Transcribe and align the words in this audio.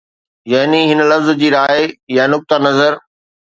يعني 0.47 0.93
هن 0.93 1.09
لفظ 1.09 1.39
جي 1.39 1.49
راءِ 1.49 1.93
يا 2.09 2.27
نقطه 2.27 2.57
نظر 2.57 2.99